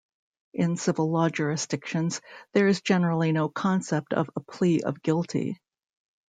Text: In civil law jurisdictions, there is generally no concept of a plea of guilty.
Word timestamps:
In 0.55 0.77
civil 0.77 1.11
law 1.11 1.29
jurisdictions, 1.29 2.21
there 2.53 2.65
is 2.67 2.81
generally 2.81 3.31
no 3.33 3.49
concept 3.49 4.13
of 4.15 4.31
a 4.35 4.39
plea 4.39 4.81
of 4.81 5.03
guilty. 5.03 5.61